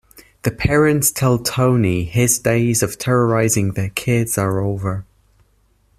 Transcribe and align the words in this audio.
The 0.41 0.49
parents 0.49 1.11
tell 1.11 1.37
Tony 1.37 2.05
his 2.05 2.39
days 2.39 2.81
of 2.81 2.97
terrorizing 2.97 3.73
their 3.73 3.89
kids 3.91 4.35
are 4.35 4.59
over. 4.59 5.05